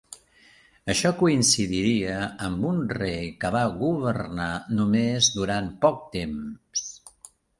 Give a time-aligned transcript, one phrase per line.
[0.93, 2.15] Això coincidiria
[2.47, 6.87] amb un rei que va governar només durant poc temps.